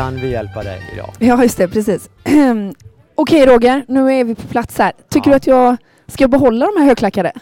[0.00, 1.10] Kan vi hjälpa dig idag?
[1.18, 2.10] Ja, just det, precis.
[3.14, 4.92] Okej Roger, nu är vi på plats här.
[5.08, 5.32] Tycker Ja.
[5.32, 5.76] du att jag
[6.06, 7.32] ska behålla de här högklackade?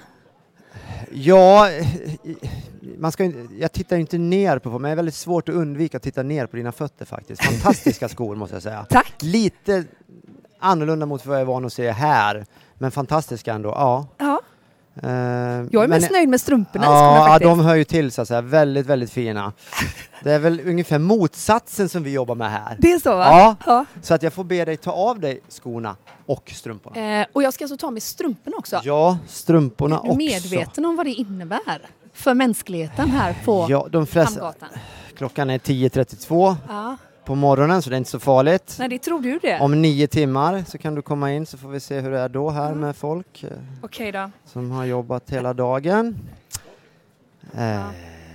[1.13, 1.69] Ja,
[2.99, 6.03] man ska, jag tittar inte ner på, men det är väldigt svårt att undvika att
[6.03, 7.45] titta ner på dina fötter faktiskt.
[7.45, 8.87] Fantastiska skor måste jag säga.
[8.91, 9.13] Tack.
[9.21, 9.85] Lite
[10.59, 13.69] annorlunda mot vad jag är van att se här, men fantastiska ändå.
[13.69, 14.07] Ja.
[14.19, 14.41] Ja,
[15.03, 18.23] Eh, jag är men- mest nöjd med strumporna Ja, ja, de hör ju till så
[18.23, 18.41] att säga.
[18.41, 19.53] Väldigt, väldigt fina.
[20.23, 22.77] Det är väl ungefär motsatsen som vi jobbar med här.
[22.79, 23.27] Det är så va?
[23.29, 23.57] Ja.
[23.67, 23.85] ja.
[24.03, 27.21] Så att jag får be dig ta av dig skorna och strumporna.
[27.21, 28.81] Eh, och jag ska alltså ta med strumporna också.
[28.85, 30.17] Ja, strumporna är du också.
[30.19, 31.61] medveten om vad det innebär
[32.13, 34.69] för mänskligheten här på Ja, de flesta, Hamngatan?
[35.17, 36.97] klockan är 10.32 Ja.
[37.29, 38.77] På morgonen så det är inte så farligt.
[38.79, 39.61] Nej, det tror du det?
[39.61, 42.29] Om nio timmar så kan du komma in så får vi se hur det är
[42.29, 43.51] då här med folk eh,
[43.83, 44.31] Okej då.
[44.45, 46.19] som har jobbat hela dagen.
[47.57, 47.81] Eh,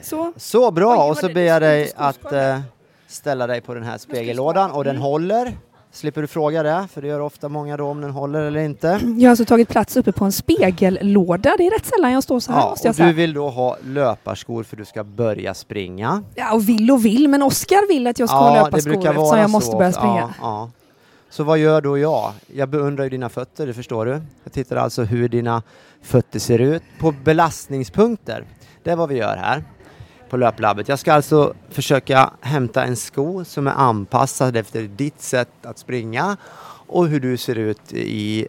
[0.02, 0.33] Så.
[0.38, 1.05] Så bra!
[1.05, 2.59] Oj, och så ber jag dig att eh,
[3.08, 5.58] ställa dig på den här spegellådan och den håller.
[5.95, 8.88] Slipper du fråga det, för det gör ofta många då om den håller eller inte.
[9.17, 11.55] Jag har alltså tagit plats uppe på en spegellåda.
[11.58, 13.08] Det är rätt sällan jag står så här Ja, måste jag och säga.
[13.08, 16.23] du vill då ha löparskor för du ska börja springa.
[16.36, 19.49] Ja, och vill och vill, men Oskar vill att jag ska ha löparskor eftersom jag
[19.49, 19.77] måste så.
[19.77, 20.16] börja springa.
[20.19, 20.69] Ja, ja.
[21.30, 22.31] Så vad gör då jag?
[22.53, 24.21] Jag beundrar ju dina fötter, det förstår du.
[24.44, 25.64] Jag tittar alltså hur dina
[26.02, 28.44] fötter ser ut på belastningspunkter.
[28.83, 29.64] Det är vad vi gör här
[30.34, 30.89] på löplabbet.
[30.89, 36.38] Jag ska alltså försöka hämta en sko som är anpassad efter ditt sätt att springa
[36.88, 38.48] och hur du ser ut i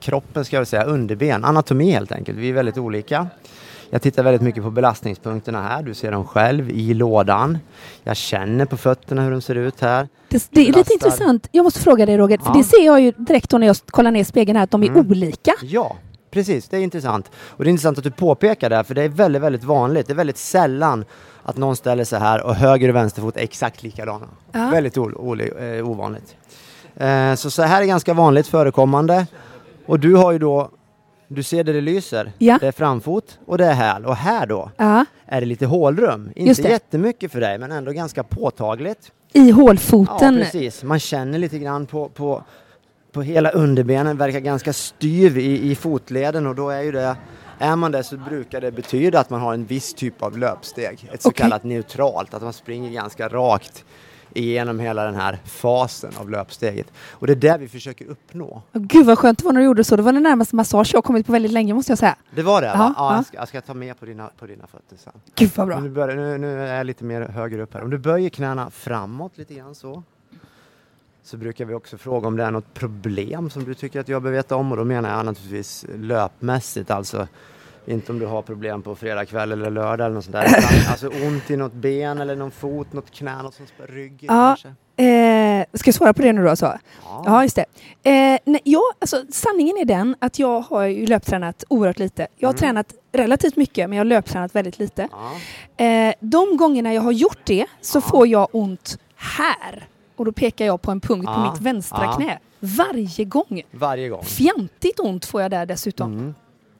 [0.00, 2.38] kroppen, ska jag säga, underben, anatomi helt enkelt.
[2.38, 3.26] Vi är väldigt olika.
[3.90, 5.82] Jag tittar väldigt mycket på belastningspunkterna här.
[5.82, 7.58] Du ser dem själv i lådan.
[8.04, 10.08] Jag känner på fötterna hur de ser ut här.
[10.28, 11.48] Det, det är lite intressant.
[11.52, 12.54] Jag måste fråga dig Roger, för Ja.
[12.58, 15.10] det ser jag ju direkt när jag kollar ner spegeln här, att de är Mm.
[15.10, 15.52] olika.
[15.62, 15.96] Ja,
[16.36, 16.68] precis.
[16.68, 17.30] Det är intressant.
[17.36, 20.06] Och det är intressant att du påpekar det, här, för det är väldigt, väldigt vanligt.
[20.06, 21.04] Det är väldigt sällan
[21.42, 24.26] att någon ställer sig här och höger och vänsterfot är exakt likadana.
[24.52, 24.70] Ja.
[24.70, 25.04] Väldigt eh,
[25.90, 26.36] ovanligt.
[26.96, 29.26] Eh, så så här är ganska vanligt förekommande.
[29.86, 30.70] Och du har ju då,
[31.28, 32.32] du ser där det lyser.
[32.38, 32.58] Ja.
[32.60, 34.06] Det är framfot och det är häl.
[34.06, 36.30] Och här då Ja, är det lite hålrum.
[36.36, 39.12] Inte jättemycket för dig, men ändå ganska påtagligt.
[39.32, 40.36] I Ja, hålfoten.
[40.36, 40.82] precis.
[40.82, 42.44] Man känner lite grann på, på,
[43.16, 47.16] på hela underbenen, verkar ganska styv i, i fotleden och då är ju det
[47.58, 51.10] är man det så brukar det betyda att man har en viss typ av löpsteg,
[51.12, 51.42] ett så Okej.
[51.42, 53.84] kallat neutralt, att man springer ganska rakt
[54.34, 56.86] igenom hela den här fasen av löpsteget.
[57.10, 58.62] Och det är det vi försöker uppnå.
[58.72, 59.96] Gud vad skönt det var när du gjorde så.
[59.96, 62.16] Det var den närmaste massage jag har kommit på väldigt länge måste jag säga.
[62.30, 62.68] Det var det?
[62.68, 62.94] Va?
[62.96, 63.16] Ja, ja.
[63.16, 65.12] Jag, ska, jag ska ta med på dina, på dina fötter sen.
[65.34, 65.80] Gud vad bra.
[65.80, 67.82] Nu, börjar, nu, nu är jag lite mer högre upp här.
[67.82, 70.02] Om du böjer knäna framåt lite grann så.
[71.26, 74.22] Så brukar vi också fråga om det är något problem som du tycker att jag
[74.22, 77.28] behöver veta om och då menar jag naturligtvis löpmässigt alltså.
[77.86, 80.46] Inte om du har problem på fredag kväll eller lördag eller något sånt där.
[80.90, 84.56] Alltså ont i något ben eller någon fot, något knä, något spär ryggen Ja.
[84.62, 84.68] kanske.
[85.04, 86.56] Eh, ska jag svara på det nu då?
[86.56, 86.64] Så?
[87.04, 87.22] Ja.
[87.26, 87.64] Ja, just det.
[88.10, 92.26] Eh, nej, ja, alltså, sanningen är den att jag har ju löptränat oerhört lite.
[92.36, 92.58] Jag har Mm.
[92.60, 95.08] tränat relativt mycket, men jag har löptränat väldigt lite.
[95.76, 95.84] Ja.
[95.84, 98.00] Eh, de gångerna jag har gjort det så Ja.
[98.02, 99.88] får jag ont här.
[100.16, 101.50] Och då pekar jag på en punkt på Ja.
[101.52, 102.12] mitt vänstra Ja.
[102.12, 102.38] knä.
[102.60, 103.62] Varje gång.
[103.70, 104.24] Varje gång.
[104.24, 106.12] Fjantigt ont får jag där dessutom.
[106.12, 106.34] Mm.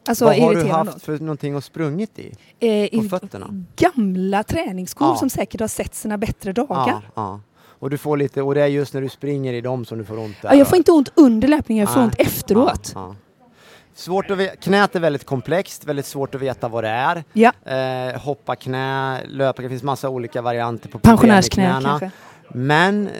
[0.08, 2.26] Alltså Vad har du haft för någonting att sprungit i?
[2.60, 3.64] Eh, på i fötterna?
[3.76, 5.16] Gamla träningsskor Ja.
[5.16, 7.10] som säkert har sett sina bättre dagar.
[7.78, 10.04] Och du får lite, och det är just när du springer i dem som du
[10.04, 10.48] får ont där.
[10.48, 12.94] Ja, jag får inte ont under löpningen, jag får ont efteråt.
[13.94, 17.24] Svårt att knät är väldigt komplext, väldigt svårt att veta vad det är.
[17.32, 22.10] Ja, Eh, hoppa knä, löpa, det finns massa olika varianter på pensionärsknä kanske.
[22.48, 23.12] Men eh,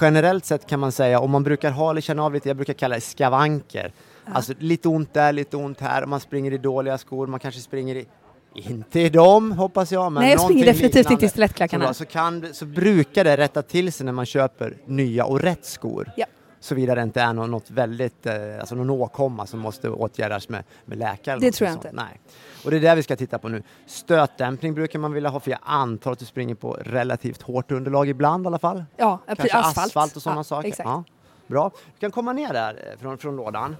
[0.00, 2.74] generellt sett kan man säga, om man brukar ha eller känna av lite, jag brukar
[2.74, 3.92] kalla det skavanker.
[4.32, 7.96] Alltså lite ont där, lite ont här, man springer i dåliga skor, man kanske springer
[7.96, 8.06] i
[8.54, 11.28] inte i dem hoppas jag, men Nej, jag springer definitivt inte i liknande.
[11.28, 11.84] stilettklackarna.
[11.84, 15.40] Så, då, så, kan, så brukar det rätta till sig när man köper nya och
[15.40, 16.10] rätt skor.
[16.16, 16.26] Ja.
[16.64, 20.64] Såvida det inte är något, något väldigt, eh, alltså någon åkomma som måste åtgärdas med,
[20.84, 21.38] med läkare.
[21.38, 21.84] Det tror jag sånt.
[21.84, 21.96] inte.
[21.96, 22.20] Nej.
[22.64, 23.62] Och det är det vi ska titta på nu.
[23.86, 28.08] Stötdämpning brukar man vilja ha, för jag antar att du springer på relativt hårt underlag
[28.08, 28.84] ibland i alla fall.
[28.96, 30.68] Ja, Kanske asfalt, och sådana ja, saker.
[30.68, 30.88] Exakt.
[30.88, 31.04] Ja,
[31.46, 31.70] bra.
[31.94, 33.76] Du kan komma ner där eh, från, från lådan.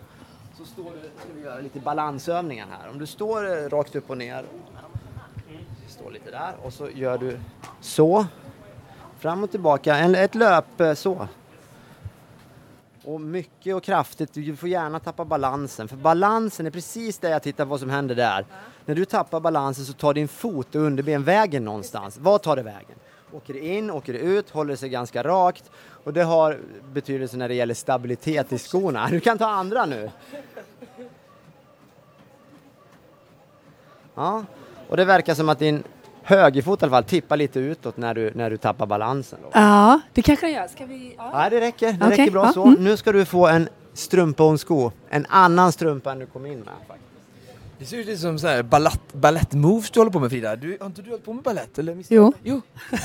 [0.58, 2.90] Så står du, ska vi göra lite balansövningar här.
[2.90, 4.44] Om du står eh, rakt upp och ner,
[5.88, 7.38] står lite där och så gör du
[7.80, 8.26] så.
[9.18, 11.28] Fram och tillbaka, en, ett löp så.
[13.06, 15.88] Och mycket och kraftigt, du får gärna tappa balansen.
[15.88, 18.46] För balansen är precis det jag tittar på vad som händer där.
[18.84, 22.18] När du tappar balansen så tar din fot och underben vägen någonstans.
[22.18, 22.96] Vad tar det vägen?
[23.32, 25.70] Åker det in, åker det ut, håller sig ganska rakt.
[26.04, 26.58] Och det har
[26.92, 29.08] betydelse när det gäller stabilitet i skorna.
[29.10, 30.10] Du kan ta andra nu.
[34.14, 34.44] Ja,
[34.88, 35.82] och det verkar som att din
[36.24, 39.38] högerfot i alla fall tippar lite utåt när du, när du tappar balansen.
[39.42, 39.48] Då.
[39.52, 40.68] Ja, det kanske jag gör.
[40.68, 41.14] Ska vi...
[41.18, 41.44] Ja.
[41.44, 41.92] Ja, det räcker.
[41.92, 42.64] Det Okej, räcker bra ja, så.
[42.64, 42.84] mm.
[42.84, 44.90] Nu ska du få en strumpa och en sko.
[45.10, 46.68] En annan strumpa än du kom in med.
[46.88, 47.10] faktiskt.
[47.78, 50.56] Det ser ut lite som så här ballett, ballett-moves du håller på med Frida.
[50.56, 51.58] Du, har inte du hållit på med?
[51.78, 51.94] Eller?
[51.94, 52.32] missade Jo.
[52.42, 52.60] jo.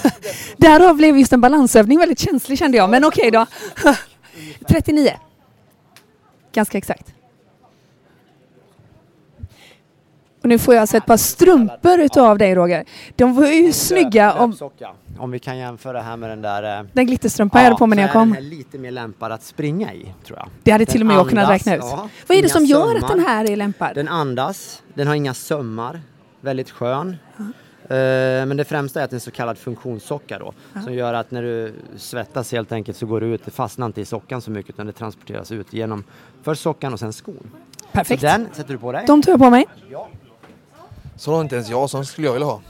[0.57, 3.45] Därav blev just en balansövning väldigt känslig kände jag, men okej då.
[4.68, 5.12] 39.
[6.54, 7.13] Ganska exakt.
[10.41, 12.86] Och nu får jag alltså ett par strumpor utav dig Roger.
[13.15, 14.56] De var ju snygga om.
[15.18, 16.80] Om vi kan jämföra här med den där...
[16.80, 18.33] eh, den glitterstrumpan jag hade på mig när jag är den kom.
[18.33, 20.47] här lite mer lämpad att springa i, tror jag.
[20.63, 21.81] Det hade till och med Den jag kunnat andas, räkna ut.
[21.83, 22.09] ja.
[22.27, 23.95] Vad är det som gör att den här är lämpad?
[23.95, 26.01] Den andas, den har inga sömmar,
[26.42, 27.15] väldigt skön.
[27.38, 27.95] Eh,
[28.45, 30.53] Men det främsta är att det är en så kallad funktionssocka då.
[30.83, 34.01] Som gör att när du svettas helt enkelt så går det ut, det fastnar inte
[34.01, 36.03] i sockan så mycket utan det transporteras ut genom
[36.44, 37.51] först sockan och sen skon.
[37.92, 38.21] Perfekt.
[38.21, 39.03] Så den sätter du på dig.
[39.07, 39.65] De tar jag på mig.
[41.19, 42.62] Så har inte ens jag, sån skulle jag vilja ha.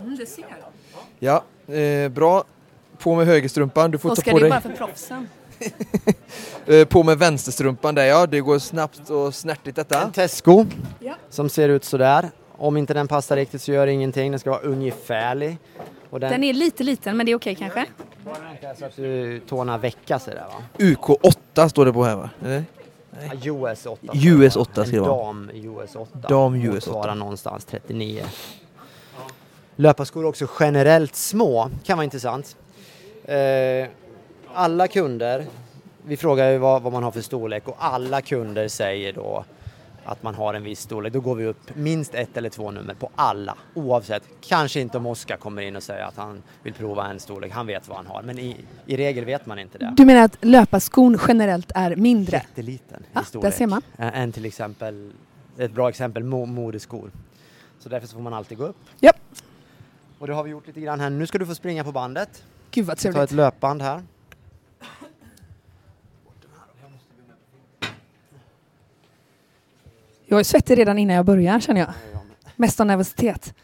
[0.00, 0.44] Mm, det ser
[1.18, 1.42] Ja,
[1.74, 2.44] eh, bra.
[2.98, 4.50] På med högerstrumpan, du får Oskar, ta på det är dig.
[4.50, 5.28] bara för proffsen.
[6.66, 10.02] Eh, på med vänsterstrumpan där ja, det går snabbt och snärtigt detta.
[10.02, 10.66] En testsko
[11.00, 11.14] Ja.
[11.30, 12.30] som ser ut sådär.
[12.56, 15.58] Om inte den passar riktigt så gör det ingenting, den ska vara ungefärlig.
[16.10, 17.86] Och den, Den är lite liten, men det är okej kanske.
[18.78, 20.62] så att du, tårna väckas sådär va.
[20.78, 22.30] UK8 står det på här va?
[22.44, 22.64] Eller?
[23.44, 24.12] US 8.
[24.14, 25.24] US 8 ska det vara.
[25.24, 26.28] dam US 8.
[26.28, 26.90] Dam US 8.
[26.90, 28.24] Motsvarar någonstans 39.
[29.76, 32.56] Löparskor också generellt små, kan vara intressant.
[33.24, 33.88] Eh,
[34.54, 35.46] alla kunder,
[36.06, 39.44] vi frågar ju vad, vad man har för storlek och alla kunder säger då
[40.04, 41.12] att man har en viss storlek.
[41.12, 44.22] Då går vi upp minst ett eller två nummer på alla, oavsett.
[44.40, 47.66] Kanske inte om Oskar kommer in och säger att han vill prova en storlek, han
[47.66, 48.22] vet vad han har.
[48.22, 48.56] Men i,
[48.86, 49.94] i regel vet man inte det.
[49.96, 52.36] Du menar att löparskon generellt är mindre?
[52.36, 53.42] Jätteliten Ja, i storlek.
[53.52, 53.82] där ser man.
[53.98, 55.12] Än till exempel,
[55.58, 57.10] ett bra exempel, mo- modeskor.
[57.78, 58.76] Så därför så får man alltid gå upp.
[59.00, 59.16] Japp.
[60.18, 61.10] Och det har vi gjort lite grann här.
[61.10, 62.44] Nu ska du få springa på bandet.
[62.70, 63.30] Gud vad Ta ett trevligt.
[63.32, 64.02] löpband här.
[70.26, 71.90] Jag är svettig redan innan jag börjar känner jag.
[72.56, 73.54] Mest av nervositet.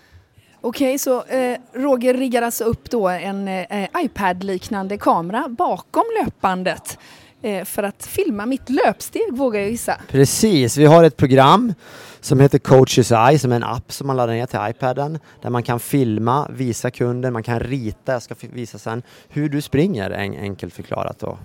[0.60, 6.98] Okej, så eh, Roger riggar alltså upp då en eh, iPad-liknande kamera bakom löpbandet
[7.42, 10.00] eh, för att filma mitt löpsteg vågar jag gissa.
[10.08, 11.74] Precis, vi har ett program
[12.20, 15.50] som heter Coaches Eye som är en app som man laddar ner till iPaden där
[15.50, 20.10] man kan filma, visa kunden, man kan rita, jag ska visa sen hur du springer
[20.10, 21.38] en, enkelt förklarat då.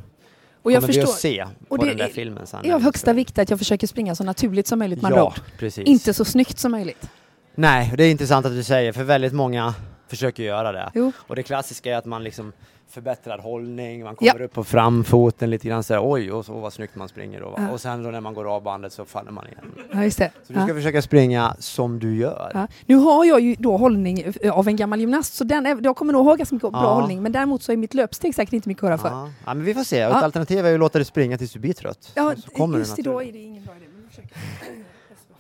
[0.66, 2.60] Och jag kommer vi att förstår, se på den där är- filmen sen.
[2.64, 5.34] det är av högsta vikt att jag försöker springa så naturligt som möjligt med Ja,
[5.60, 5.88] precis.
[5.88, 7.10] Inte så snyggt som möjligt.
[7.56, 9.74] Nej, det är intressant att du säger för väldigt många
[10.08, 10.92] försöker göra det.
[10.94, 11.12] Jo.
[11.18, 12.54] Och det klassiska är att man liksom
[12.90, 16.96] förbättrar hållning, man kommer upp på framfoten lite grann sådär oj, och så vad snyggt
[16.96, 17.54] man springer då.
[17.58, 17.72] Ja.
[17.72, 19.72] Och sen då när man går av bandet så faller man igen.
[19.94, 20.32] Ja, just det.
[20.44, 20.74] Så du ska Ja.
[20.76, 22.52] försöka springa som du gör.
[22.54, 22.68] Ja.
[22.86, 25.96] Nu har jag ju då hållning eh, av en gammal gymnast så den är, jag
[25.96, 26.94] kommer nog ha ganska mycket bra Ja.
[26.94, 29.10] hållning men däremot så är mitt löpsteg säkert inte mycket att höra för.
[29.10, 29.30] Ja.
[29.46, 29.98] ja, men vi får se.
[29.98, 30.18] Ja.
[30.18, 32.12] Ett alternativ är ju att låta dig springa tills du blir trött.
[32.16, 32.34] Ja,
[32.78, 33.86] just idag är det ingen bra idé.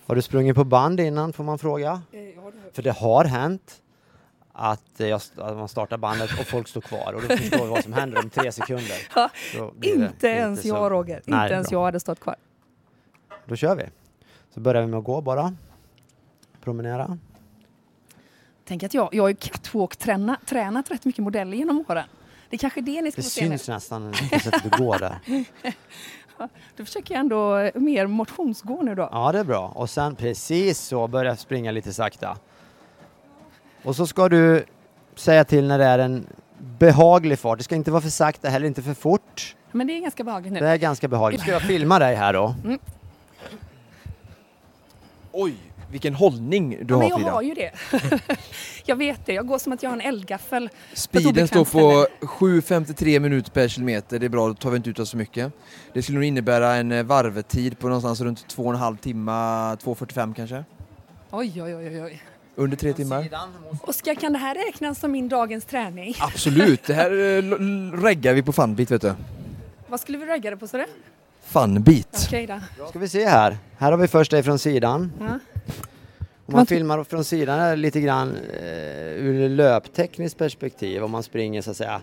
[0.07, 2.01] Har du sprungit på band innan får man fråga.
[2.11, 3.81] Eh, ja, För det har hänt
[4.57, 7.69] att, eh, jag, att man startar bandet och folk står kvar och då förstår vi
[7.69, 8.97] vad som händer om tre sekunder.
[9.15, 9.29] Ja,
[9.81, 11.79] Inte ens så- jag Roger, Nej, inte ens bra.
[11.79, 12.35] jag hade stått kvar.
[13.45, 13.83] Då kör vi.
[14.53, 15.55] Så börjar vi med att gå bara.
[16.63, 17.17] Promenera.
[18.67, 22.05] Tänk att jag, jag har ju catwalk-tränat tränat rätt mycket modeller genom åren.
[22.49, 23.57] Det är kanske det ni ska Det få se nu.
[23.57, 25.19] syns nästan på sättet du går där.
[26.77, 29.09] Då försöker jag ändå mer motionsgå nu då.
[29.11, 29.67] Ja, det är bra.
[29.75, 32.37] Och sen precis så börja springa lite sakta.
[33.85, 34.65] Och så ska du
[35.15, 36.27] säga till när det är en
[36.79, 37.57] behaglig fart.
[37.57, 39.55] Det ska inte vara för sakta, heller inte för fort.
[39.71, 40.59] Men det är ganska behagligt nu.
[40.59, 41.41] Det är ganska behagligt.
[41.41, 42.55] Ska jag filma dig här då?
[45.31, 45.55] Oj,
[45.91, 47.31] vilken hållning du ja, men har jag Frida.
[47.31, 47.71] har ju det.
[48.85, 50.69] jag vet det, jag går som att jag har en eldgaffel.
[50.93, 52.61] Speeden står på ställe.
[52.61, 55.53] 7.53 minuter per kilometer, det är bra, då tar vi inte ut oss så mycket.
[55.93, 60.63] Det skulle nog innebära en eh, varvetid på någonstans runt 2,5 timmar, 2.45 kanske.
[61.31, 62.21] Oj, oj, oj, oj.
[62.55, 63.27] Under tre timmar.
[63.81, 66.15] Oskar, kan det här räknas som min dagens träning?
[66.19, 67.41] Absolut, det här eh,
[68.01, 69.13] reggar vi på Funbit vet du.
[69.87, 70.87] Vad skulle vi ragga det på så det?
[71.45, 72.25] Funbit.
[72.27, 72.85] Okej då.
[72.89, 73.57] Ska vi se här.
[73.77, 75.11] Här har vi först dig från sidan.
[75.19, 75.39] Ja.
[76.47, 78.65] Om man filmar från sidan är det lite grann eh,
[79.07, 81.03] ur löptekniskt perspektiv.
[81.03, 82.01] Om man springer så att säga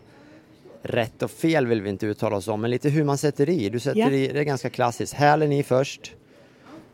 [0.83, 3.69] rätt och fel vill vi inte uttala oss om, men lite hur man sätter i.
[3.69, 4.11] Du sätter Ja.
[4.11, 5.15] i, det är ganska klassiskt.
[5.15, 6.13] Hälen i först.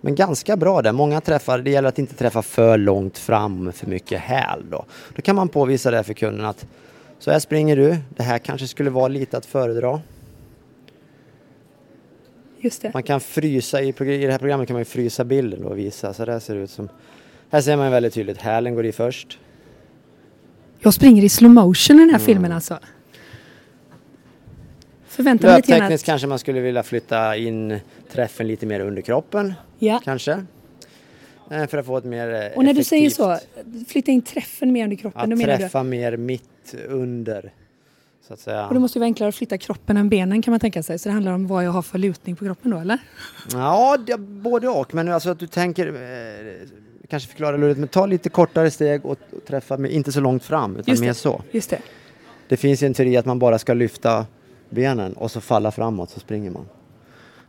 [0.00, 0.92] Men ganska bra där.
[0.92, 4.84] Många träffar, det gäller att inte träffa för långt fram för mycket häl då.
[5.16, 6.66] Då kan man påvisa det för kunden att
[7.18, 7.96] så här springer du.
[8.16, 10.00] Det här kanske skulle vara lite att föredra.
[12.60, 12.90] Just det.
[12.94, 16.14] Man kan frysa, i, i det här programmet kan man frysa bilden och visa.
[16.14, 16.88] Så där ser det ut som.
[17.50, 19.38] Här ser man väldigt tydligt, hälen går i först.
[20.82, 22.26] De springer i slow motion i den här Mm.
[22.26, 22.78] filmen alltså.
[25.18, 27.78] Förväntar mig lite grann kanske man skulle vilja flytta in
[28.12, 29.54] träffen lite mer under kroppen.
[29.78, 30.00] Ja.
[30.04, 30.44] Kanske.
[31.50, 33.38] Eh, För att få ett mer eh, Och när du säger så,
[33.88, 35.58] flytta in träffen mer under kroppen, Att menar du?
[35.58, 37.52] träffa mer mitt under.
[38.28, 38.66] Så att säga.
[38.66, 40.98] Och det måste ju vara enklare att flytta kroppen än benen kan man tänka sig.
[40.98, 42.98] Så det handlar om vad jag har för lutning på kroppen då, eller?
[43.52, 44.94] Ja, det, både och.
[44.94, 46.68] Men alltså att du tänker, eh,
[47.08, 50.44] kanske förklara lurigt, men ta lite kortare steg och, och träffa med, inte så långt
[50.44, 51.06] fram, utan Just det.
[51.06, 51.42] mer så.
[51.50, 51.78] Just det.
[52.48, 54.26] Det finns ju en teori att man bara ska lyfta
[54.70, 56.68] benen och så falla framåt så springer man.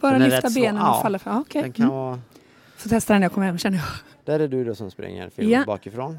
[0.02, 1.00] Bara Den lyfta så- benen och ja.
[1.02, 1.42] falla fram.
[1.42, 1.62] Okej.
[1.62, 1.98] Den kan Mm.
[1.98, 2.20] vara,
[2.78, 3.86] Får testa den när jag kommer hem känner jag.
[4.26, 5.64] där är du då som springer film Ja.
[5.66, 6.18] bakifrån.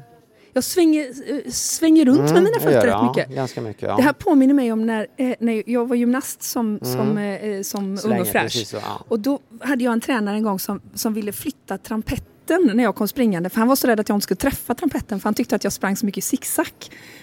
[0.53, 3.29] Jag svänger, eh, svänger runt med Mm, mina det fötter rätt mycket.
[3.29, 3.81] Ja, ganska mycket.
[3.89, 3.95] Ja.
[3.95, 7.83] Det här påminner mig om när, eh, när jag var gymnast som, som, eh, som
[8.05, 8.43] ung och fräsch.
[8.43, 9.05] precis så, ja.
[9.07, 12.25] Och då hade jag en tränare en gång som, som ville flytta trampetten
[12.57, 13.49] när jag kom springande.
[13.49, 15.63] För han var så rädd att jag inte skulle träffa trampetten för han tyckte att
[15.63, 16.65] jag sprang så mycket zigzag.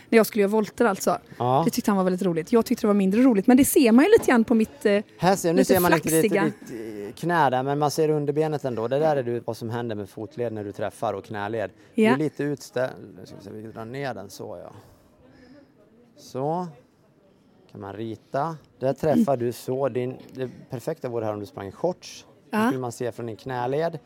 [0.09, 1.19] När jag skulle göra volter alltså.
[1.39, 1.63] Ja.
[1.65, 2.53] Det tyckte han var väldigt roligt.
[2.53, 3.47] Jag tyckte det var mindre roligt.
[3.47, 4.87] Men det ser man ju lite grann på mitt...
[4.87, 7.91] Eh, Här ser, nu lite ser man inte ditt, ditt eh, knä där, men man
[7.91, 8.89] ser underbenet ändå.
[8.89, 11.71] Det där är du, vad som händer med fotled när du träffar och knäled.
[11.95, 12.09] Ja.
[12.09, 13.19] Du är lite utställd.
[13.19, 14.73] Nu ska vi drar ner den så ja.
[16.17, 16.67] Så.
[17.73, 18.57] Kan man rita.
[18.79, 19.89] Där träffar du så.
[19.89, 22.27] Din, det perfekta vore här om du sprang i shorts.
[22.51, 22.67] Ja.
[22.67, 23.99] skulle man se från din knäled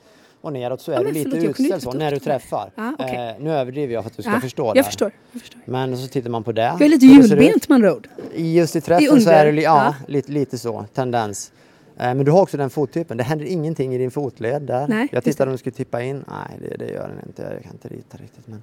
[0.43, 2.71] och neråt så är Ja, du lite förlåt, inte så när du träffar.
[2.75, 3.35] Ja, okej.
[3.39, 4.83] eh, nu överdriver jag för att du ska ja, förstå jag det.
[4.85, 5.13] förstår.
[5.33, 5.61] Jag förstår.
[5.65, 6.63] Men så tittar man på det.
[6.63, 8.09] Jag är lite hjulbent med andra ord.
[8.35, 9.95] I just i I träffen så under, är det ja, ja.
[10.13, 11.53] Lite, lite så, tendens.
[11.97, 13.17] Eh, Men du har också den fottypen.
[13.17, 14.89] Det händer ingenting i din fotled där.
[14.89, 16.25] Nej, jag tittade om du skulle tippa in.
[16.29, 17.43] Nej, det, det gör den inte.
[17.43, 18.47] Jag kan inte rita riktigt.
[18.49, 18.63] Men...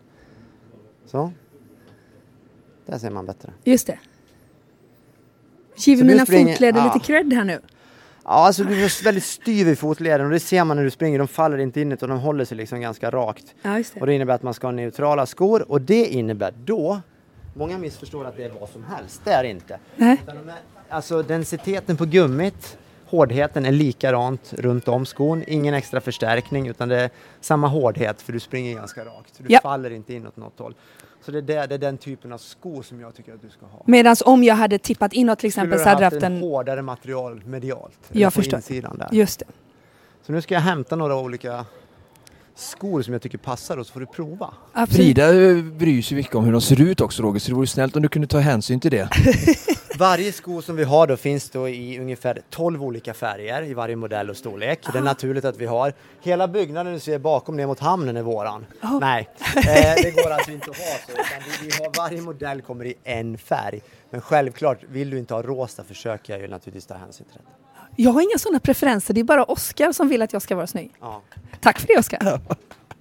[1.06, 1.32] Så.
[2.86, 3.50] Där ser man bättre.
[3.64, 4.00] Just det.
[5.76, 7.60] Så du mina springer- fotleder lite cred här nu.
[8.30, 11.20] Ja, alltså du är väldigt styv i fotleden och det ser man när du springer.
[11.20, 13.56] De faller inte in utan de håller sig liksom ganska rakt.
[13.62, 14.02] Ja, det.
[14.02, 17.02] Och det innebär att man ska ha neutrala skor och det innebär då
[17.54, 19.22] Många missförstår att det är vad som helst.
[19.24, 19.80] Det är det inte.
[19.96, 20.22] Nej.
[20.90, 22.78] Alltså densiteten på gummit,
[23.10, 25.44] hårdheten är likadant runt om skon.
[25.48, 27.10] Ingen extra förstärkning utan det är
[27.42, 29.34] samma hårdhet för du springer ganska rakt.
[29.38, 29.60] Du Ja.
[29.64, 30.76] faller inte in åt något håll.
[31.26, 33.50] Så det är, det, det är den typen av skor som jag tycker att du
[33.50, 33.84] ska ha.
[33.86, 36.82] Medan om jag hade tippat inåt till exempel du så hade jag haft en hårdare
[36.82, 37.98] material medialt.
[38.12, 38.58] Jag förstår.
[38.58, 39.08] insidan där.
[39.12, 39.46] Just det.
[40.26, 41.66] Så nu ska jag hämta några olika
[42.56, 44.54] skor som jag tycker passar och så får du prova.
[44.74, 44.98] Absolut.
[45.06, 47.68] Frida eh, bryr sig mycket om hur de ser ut också Roger, så det vore
[47.68, 49.10] snällt om du kunde ta hänsyn till det.
[50.00, 53.96] Varje sko som vi har då finns då i ungefär 12 olika färger i varje
[53.96, 54.80] modell och storlek.
[54.94, 55.94] Det är naturligt att vi har.
[56.22, 58.66] Hela byggnaden du ser bakom ner mot hamnen är våran.
[59.02, 59.64] Nej, eh,
[60.04, 61.12] det går alltså inte att ha så.
[61.12, 61.24] Utan
[61.62, 63.82] vi, vi har, varje modell kommer i en färg.
[64.10, 68.04] Men självklart, vill du inte ha rosa försöker jag ju naturligtvis ta hänsyn till det.
[68.04, 69.14] Jag har inga sådana preferenser.
[69.14, 70.92] Det är bara Oskar som vill att jag ska vara snygg.
[71.02, 71.22] Ja.
[71.62, 72.42] Tack för det Oskar.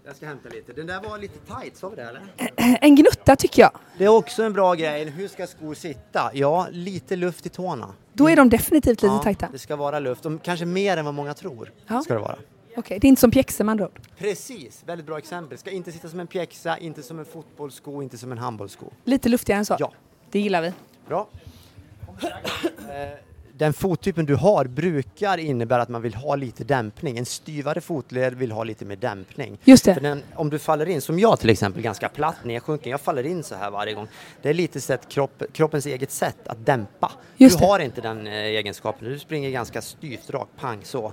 [0.09, 0.73] Jag ska hämta lite.
[0.73, 2.23] Den där var lite tight, sa vi det eller?
[2.81, 3.71] En gnutta tycker jag.
[3.99, 5.05] Det är också en bra grej.
[5.05, 6.31] Hur ska skor sitta?
[6.35, 7.95] Ja, lite luft i tårna.
[8.13, 9.49] Då är de definitivt lite ja, tajta.
[9.53, 10.27] Det ska vara luft.
[10.27, 11.73] Och kanske mer än vad många tror.
[11.87, 12.03] Ja.
[12.03, 12.39] Ska det vara.
[12.77, 14.01] Okej, det är inte som pjäxor andra ord.
[14.19, 15.59] Precis, väldigt bra exempel.
[15.59, 18.87] Ska inte sitta som en pjäxa, inte som en fotbollssko, inte som en handbollssko.
[19.05, 19.77] Lite luftigare än så.
[19.79, 19.93] Ja.
[20.31, 20.73] Det gillar vi.
[21.07, 21.29] Bra.
[23.59, 27.19] Den fottypen du har brukar innebära att man vill ha lite dämpning.
[27.19, 29.59] En styvare fotled vill ha lite mer dämpning.
[29.65, 29.95] Just det.
[29.95, 33.43] Den, om du faller in, som jag till exempel, ganska platt nedsjunken, jag faller in
[33.43, 34.09] så här varje gång.
[34.43, 37.13] Det är lite sätt kropp, kroppens eget sätt att dämpa.
[37.37, 37.71] Just du det.
[37.71, 41.13] har inte den eh, egenskapen, du springer ganska styvt, rakt, pang så.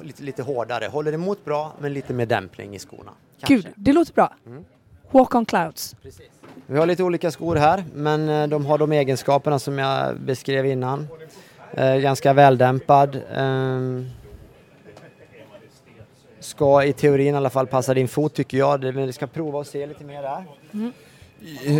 [0.00, 3.12] Lite, lite hårdare, håller emot bra men lite mer dämpning i skorna.
[3.40, 3.54] Kanske.
[3.54, 4.34] Gud, det låter bra.
[5.10, 5.96] Walk on clouds.
[6.66, 10.66] Vi har lite olika skor här, men eh, de har de egenskaperna som jag beskrev
[10.66, 11.08] innan.
[11.74, 13.20] Eh, ganska väldämpad.
[13.34, 14.06] ehm,
[16.40, 19.26] ska i teorin i alla fall passa din fot tycker jag, Det- men vi ska
[19.26, 20.44] prova och se lite mer där.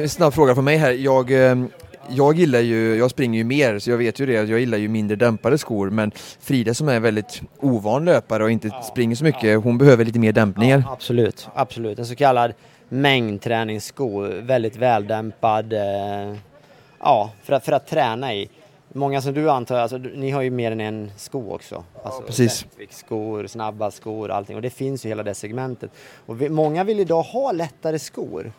[0.03, 0.91] Eh, Snabb fråga från mig här.
[0.93, 1.65] Jag, eh,
[2.09, 4.89] jag gillar ju, jag springer ju mer så jag vet ju det, jag gillar ju
[4.89, 9.63] mindre dämpade skor men Frida som är väldigt ovan löpare och inte springer så mycket,
[9.65, 10.85] hon behöver lite mer dämpningar.
[10.91, 11.99] Absolut, absolut.
[11.99, 12.53] En så kallad
[12.89, 15.73] mängdträningssko, väldigt väldämpad.
[15.73, 16.35] Eh,
[17.01, 18.49] ja, för att, för att träna i.
[18.95, 21.85] Många som du antar, alltså, ni har ju mer än en sko också.
[22.05, 22.67] Alltså, precis.
[22.91, 24.57] Skor, snabba skor, allting.
[24.57, 25.91] Och det finns ju hela det segmentet.
[26.27, 28.53] Och vi, många vill idag ha lättare skor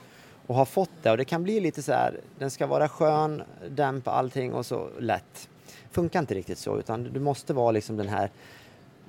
[0.48, 1.12] och har fått det.
[1.12, 4.88] Och det kan bli lite så här, den ska vara skön, dämpa allting och så
[5.00, 5.50] lätt.
[5.92, 8.30] Funkar inte riktigt så, utan du måste vara liksom den här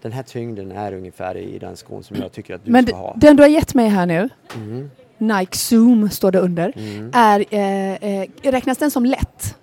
[0.02, 2.96] den här tyngden är ungefär i den skon som jag tycker att du Men ska
[2.96, 3.14] ha.
[3.16, 4.90] den du har gett mig här nu, Mm.
[5.18, 7.10] Nike Zoom står det under, Mm.
[7.14, 9.56] är, eh, eh, räknas den som lätt?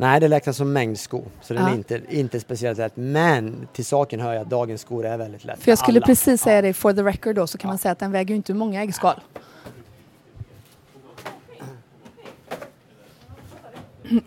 [0.00, 1.70] Nej, det räknas som mängdsko, så den Ja.
[1.70, 2.92] är inte, inte speciellt lätt.
[2.96, 5.60] Men till saken hör jag att dagens skor är väldigt lätta.
[5.60, 6.06] För jag skulle Alla.
[6.06, 8.36] precis säga det, for the record då, så kan man säga att den väger ju
[8.36, 9.20] inte många äggskal.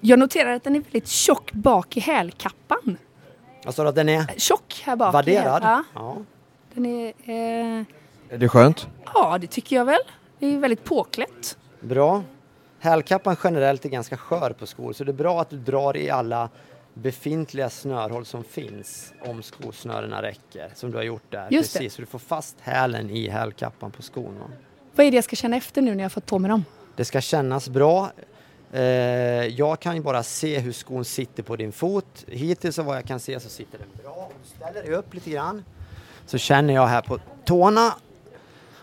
[0.01, 2.97] Jag noterar att den är väldigt tjock bak i hälkappan.
[3.65, 4.25] Vad sa du att den är?
[4.37, 5.13] Tjock här bak.
[5.15, 6.15] häl- Ja, Ja.
[6.73, 7.07] den är...
[7.25, 7.83] Eh,
[8.29, 8.87] Är det skönt?
[9.13, 9.99] ja, det tycker jag väl.
[10.39, 11.57] Det är väldigt påklätt.
[11.81, 12.23] Bra.
[12.83, 16.09] Hälkappan generellt är ganska skör på skor så det är bra att du drar i
[16.09, 16.49] alla
[16.93, 21.47] befintliga snörhåll som finns om skosnörena räcker, som du har gjort där.
[21.51, 21.79] Just det.
[21.79, 24.39] Precis, så du får fast hälen i hälkappan på skon.
[24.39, 24.45] va?
[24.95, 26.65] Vad är det jag ska känna efter nu när jag fått på mig dem?
[26.95, 28.11] Det ska kännas bra.
[28.71, 28.81] Eh,
[29.45, 32.25] jag kan ju bara se hur skon sitter på din fot.
[32.27, 34.13] Hittills så vad jag kan se så sitter den bra.
[34.13, 35.63] Om du ställer dig upp lite grann
[36.25, 37.93] så känner jag här på tårna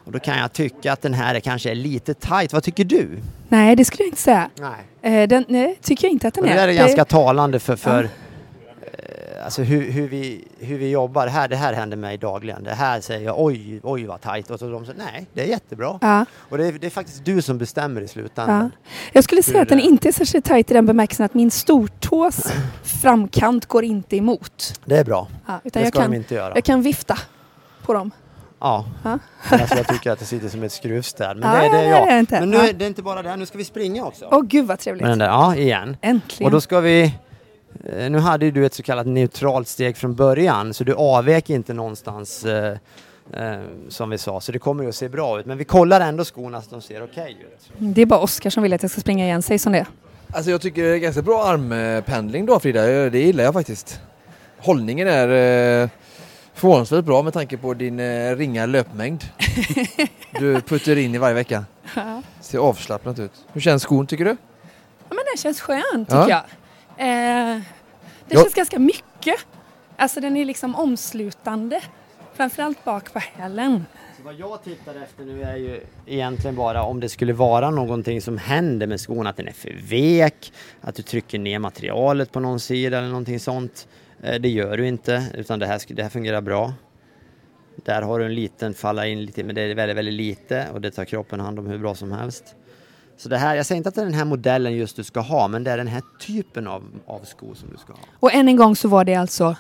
[0.09, 2.53] och då kan jag tycka att den här är kanske är lite tight.
[2.53, 3.19] Vad tycker du?
[3.49, 4.51] Nej, det skulle jag inte säga.
[5.03, 5.23] Nej.
[5.23, 6.67] Eh, den, nej, tycker jag inte att den Och det är.
[6.67, 8.09] där är ganska talande för, för Ja.
[8.83, 11.25] eh, alltså hur, hur, vi, hur vi jobbar.
[11.27, 12.65] Det här, det här händer mig dagligen.
[12.65, 14.51] Det här säger jag oj, oj vad tajt.
[14.51, 15.99] Och så de säger nej, det är jättebra.
[16.01, 18.09] Ja, Och det är, det är faktiskt du som bestämmer i ja.
[18.09, 18.71] slutändan.
[19.13, 21.35] Jag skulle säga Hur att den är- inte är särskilt tajt i den bemärkelsen att
[21.35, 22.53] min stortås
[23.03, 24.81] framkant går inte emot.
[24.85, 25.29] Det är bra.
[25.47, 26.53] Ja, utan Det jag ska de kan, inte göra.
[26.55, 27.19] jag kan vifta
[27.83, 28.11] på dem.
[28.61, 28.85] Ja.
[29.05, 29.19] Ja.
[29.51, 31.37] Men Alltså jag tycker att det sitter som ett skruvstäd.
[31.37, 32.07] Men Ja, det, det jag.
[32.27, 32.41] det är.
[32.41, 32.69] Men nu Ja.
[32.69, 34.29] är det inte bara det här, nu ska vi springa också.
[34.31, 35.05] Åh gud vad trevligt.
[35.19, 35.97] Där, ja, igen.
[36.01, 36.47] Äntligen.
[36.47, 37.03] Och då ska vi...
[37.85, 41.51] eh, Nu hade ju du ett så kallat neutralt steg från början, så du avvek
[41.51, 42.77] inte någonstans eh,
[43.33, 45.47] eh, som vi sa, så det kommer ju att se bra ut.
[45.47, 47.71] Men vi kollar ändå skorna så att de ser okej ut.
[47.79, 49.87] Det är bara Oskar som vill att jag ska springa igen sig som det.
[50.33, 54.01] Alltså jag tycker det är ganska bra armpendling då Frida, det gillar jag faktiskt.
[54.59, 55.89] Hållningen är eh,
[56.59, 59.25] förvånansvärt bra med tanke på din eh, ringa löpmängd.
[60.39, 61.65] Du puttar in i varje vecka.
[61.97, 62.23] Ja.
[62.41, 63.33] Ser avslappnat ut.
[63.53, 64.37] Hur känns skon tycker du?
[65.09, 66.29] men den känns skön tycker Ja.
[66.29, 66.43] jag.
[67.09, 67.61] Eh,
[68.29, 68.41] det Ja.
[68.43, 69.35] känns ganska mycket.
[69.97, 71.81] Alltså den är liksom omslutande.
[72.35, 73.85] Framförallt bak på hälen.
[74.17, 78.21] Så vad jag tittar efter nu är ju egentligen bara om det skulle vara någonting
[78.23, 82.41] som händer med skon, att den är för vek, att du trycker ner materialet på
[82.41, 83.89] någon sida eller någonting sånt.
[84.23, 86.73] Eh, Det gör du inte, utan det här, det här fungerar bra.
[87.85, 90.81] Där har du en liten falla in lite, men det är väldigt, väldigt lite och
[90.81, 92.55] det tar kroppen hand om hur bra som helst.
[93.17, 95.21] Så det här, jag säger inte att det är den här modellen just du ska
[95.21, 98.01] ha, men det är den här typen av, av sko som du ska ha.
[98.21, 99.57] Och än en gång så var det alltså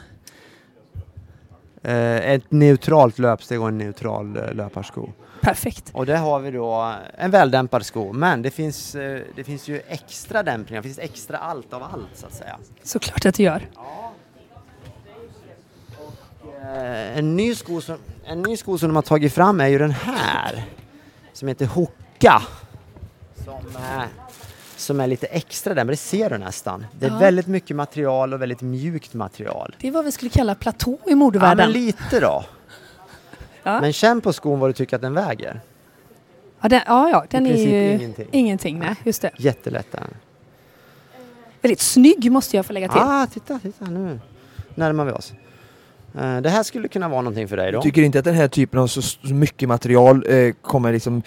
[1.83, 5.09] Eh, ett neutralt löpsteg och en neutral eh, löparsko.
[5.41, 5.91] perfekt.
[5.93, 9.81] Och där har vi då en väldämpad sko, men det finns, eh, det finns ju
[9.89, 12.59] extra dämpningar, det finns extra allt av allt så att säga.
[12.83, 13.69] Såklart att det gör.
[13.77, 14.11] Eh,
[16.63, 19.91] En ny, sko som, en ny sko som de har tagit fram är ju den
[19.91, 20.65] här,
[21.33, 22.43] som heter Hoka.
[23.45, 24.03] Som, eh,
[24.77, 26.87] som är lite extra där, men det ser du nästan.
[26.99, 27.19] Det är Ja.
[27.19, 29.77] väldigt mycket material och väldigt mjukt material.
[29.81, 31.57] Det är vad vi skulle kalla platå i Ja, modevärlden.
[31.73, 32.45] men lite då.
[33.63, 33.81] Ja.
[33.81, 35.61] Men känn på skon vad du tycker att den väger.
[36.61, 38.29] Ja, den, ja, ja, den är ju ingenting.
[38.33, 38.79] ingenting.
[38.79, 39.31] Nej, just det.
[39.37, 40.15] Jättelätt är den.
[41.63, 43.01] Väldigt snygg måste jag få lägga till.
[43.01, 44.21] Ah, titta, titta nu
[44.75, 45.33] närmar vi oss.
[46.15, 47.83] Eh, Det här skulle kunna vara någonting för dig då.
[47.83, 51.23] Tycker inte att den här typen av så, så mycket material eh, kommer liksom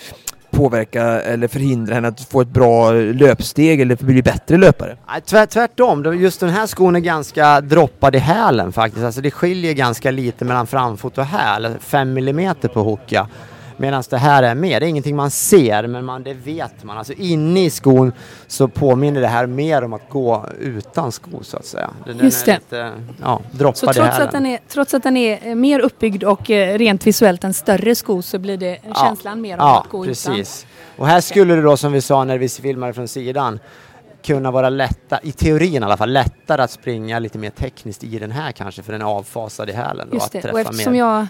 [0.51, 4.97] påverka eller förhindra henne att få ett bra löpsteg eller bli bättre löpare?
[5.07, 9.05] Nej, tvär, tvärtom, just den här skon är ganska droppad i hälen faktiskt.
[9.05, 13.27] Alltså det skiljer ganska lite mellan framfot och häl, 5 mm på Hoka.
[13.81, 16.97] Medan det här är mer, det är ingenting man ser men man, det vet man.
[16.97, 18.11] Alltså inne i skon
[18.47, 21.89] så påminner det här mer om att gå utan sko så att säga.
[22.05, 22.57] Den, den Just är det.
[22.59, 22.91] Lite,
[23.21, 24.25] ja, droppad Så i trots hälen.
[24.27, 27.53] att, den är, trots att den är eh, mer uppbyggd och eh, rent visuellt en
[27.53, 28.93] större sko så blir det Ja.
[28.95, 30.65] känslan mer av Ja, att gå precis.
[30.97, 33.59] Och här skulle det då som vi sa när vi filmade från sidan
[34.23, 38.19] kunna vara lätta, i teorin i alla fall, lättare att springa lite mer tekniskt i
[38.19, 40.07] den här kanske för den är avfasad i hälen.
[40.07, 40.19] utan.
[40.19, 40.51] Just det.
[40.51, 40.99] Och eftersom mer.
[40.99, 41.27] jag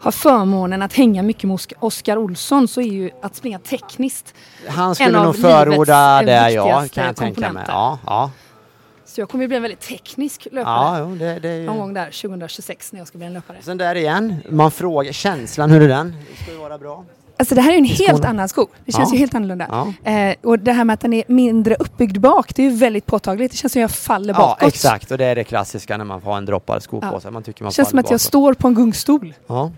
[0.00, 4.34] har förmånen att hänga mycket med Oskar- Olsson så är ju att springa tekniskt.
[4.68, 7.64] Han skulle av nog förorda det ja, kan jag tänka mig.
[7.68, 8.30] Ja, ja.
[9.04, 10.98] Så jag kommer ju bli en väldigt teknisk ja löpare.
[11.08, 11.80] jo, det, det är Någon ju...
[11.80, 13.56] gång där 2026 när jag ska bli en löpare.
[13.60, 16.16] Sen där igen, man frågar känslan, hur är den?
[16.36, 17.04] Det ska ju vara bra.
[17.38, 18.66] Alltså det här är ju en helt annan sko.
[18.84, 19.12] Det känns Ja.
[19.14, 19.66] ju helt annorlunda.
[20.04, 20.10] Ja.
[20.12, 23.06] Eh, och det här med att den är mindre uppbyggd bak, det är ju väldigt
[23.06, 23.50] påtagligt.
[23.52, 24.68] Det känns som jag faller Ja, bakåt.
[24.68, 25.10] exakt.
[25.10, 27.10] Och det är det klassiska när man har en droppad sko Ja.
[27.10, 27.30] på sig.
[27.30, 28.20] Man tycker man Det känns som att jag bakåt.
[28.20, 29.34] står på en gungstol.
[29.46, 29.70] Ja.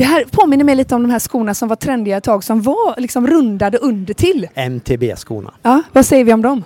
[0.00, 2.62] Det här påminner mig lite om de här skorna som var trendiga ett tag som
[2.62, 4.48] var liksom rundade under till.
[4.54, 5.54] MTB-skorna.
[5.62, 6.64] Ja, vad säger vi om dem?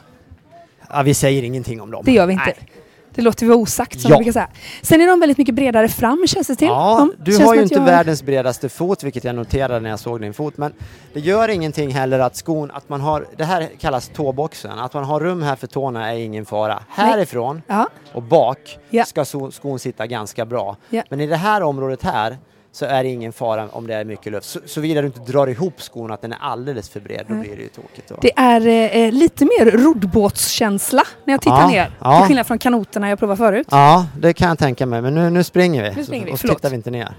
[0.90, 2.02] Ja, vi säger ingenting om dem.
[2.04, 2.44] Det gör vi inte.
[2.44, 2.68] Nej.
[3.14, 4.16] Det låter vi vara osagt som Ja.
[4.16, 4.48] brukar säga.
[4.82, 6.68] Sen är de väldigt mycket bredare fram känns det till.
[6.68, 9.80] Ja, De du känns har som ju inte jag- världens bredaste fot, vilket jag noterade
[9.80, 10.56] när jag såg din fot.
[10.56, 10.72] Men
[11.12, 15.04] det gör ingenting heller att skon, att man har, det här kallas tåboxen, att man
[15.04, 16.82] har rum här för tårna är ingen fara.
[16.88, 19.04] Härifrån Ja, och bak Ja.
[19.04, 20.76] ska skon sitta ganska bra.
[21.10, 22.36] Men i det här området här
[22.74, 24.46] så är det ingen fara om det är mycket luft.
[24.46, 27.42] Så, såvida du inte drar ihop skon att den är alldeles för bred, då Nej.
[27.48, 28.08] blir det ju tokigt.
[28.08, 28.16] Då.
[28.20, 31.90] Det är eh, lite mer roddbåtskänsla när jag tittar Ja, ner.
[32.00, 32.18] ja.
[32.18, 33.66] Till skillnad från kanoterna jag provade förut.
[33.70, 35.02] Ja, det kan jag tänka mig.
[35.02, 35.96] Men nu, nu springer vi.
[35.96, 37.14] Nu springer vi, och så tittar vi inte ner.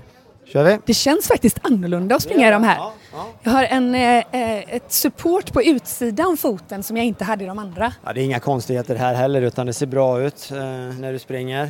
[0.46, 0.80] Kör vi?
[0.86, 2.76] Det känns faktiskt annorlunda att springa i de här.
[2.78, 3.26] Ja, ja.
[3.44, 7.48] Jag har en, eh, eh, ett support på utsidan foten som jag inte hade i
[7.48, 7.94] de andra.
[8.06, 10.58] Ja, det är inga konstigheter här heller utan det ser bra ut eh,
[11.00, 11.70] när du springer.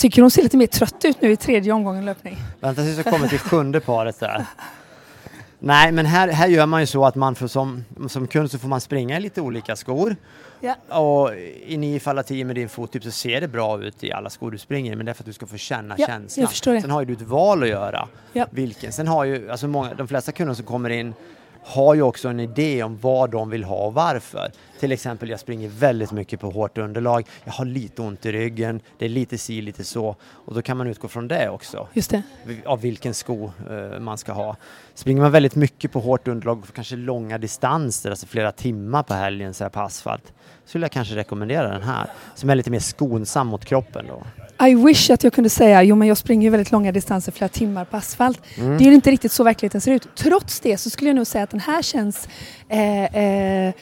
[0.00, 2.36] Tycker hon ser lite mer trött ut nu i tredje omgången löpning.
[2.60, 4.46] Vänta tills vi kommer till sjunde paret där.
[5.58, 8.58] Nej, men här, här gör man ju så att man får som, som kund så
[8.58, 10.16] får man springa i lite olika skor.
[10.60, 10.98] Ja.
[10.98, 11.34] Och
[11.66, 14.30] i 9 fall av 10 med din fottyp så ser det bra ut i alla
[14.30, 16.48] skor du springer men det är för att du ska få känna Ja, känslan.
[16.74, 16.82] jag.
[16.82, 18.08] Sen har ju du ett val att göra.
[18.32, 18.46] Ja.
[18.50, 18.92] Vilken.
[18.92, 21.14] Sen har ju, alltså många, de flesta kunder som kommer in
[21.64, 24.50] har ju också en idé om vad de vill ha och varför.
[24.80, 27.26] Till exempel, jag springer väldigt mycket på hårt underlag.
[27.44, 28.80] Jag har lite ont i ryggen.
[28.98, 30.16] Det är lite si, lite så.
[30.22, 32.22] Och då kan man utgå från det också Just det.
[32.64, 34.56] av vilken sko eh, man ska ha.
[34.94, 39.14] Springer man väldigt mycket på hårt underlag och kanske långa distanser, alltså flera timmar på
[39.14, 40.32] helgen så här på asfalt,
[40.64, 44.22] så skulle jag kanske rekommendera den här som är lite mer skonsam mot kroppen då.
[44.66, 47.48] I wish att jag kunde säga jo men jag springer ju väldigt långa distanser flera
[47.48, 48.40] timmar på asfalt.
[48.56, 48.78] Mm.
[48.78, 50.08] Det är inte riktigt så verkligheten ser ut.
[50.16, 52.28] Trots det så skulle jag nog säga att den här känns
[52.68, 53.74] eh, eh,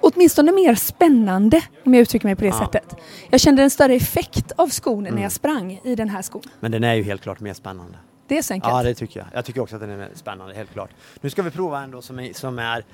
[0.00, 2.58] åtminstone mer spännande om jag uttrycker mig på det Ja.
[2.58, 2.96] sättet.
[3.30, 5.22] Jag kände en större effekt av skon när Mm.
[5.22, 6.42] jag sprang i den här skon.
[6.60, 7.98] Men den är ju helt klart mer spännande.
[8.28, 8.72] Det är så enkelt.
[8.72, 9.28] Ja, det tycker jag.
[9.32, 10.90] Jag tycker också att den är spännande, helt klart.
[11.20, 12.84] Nu ska vi prova en då som är, som är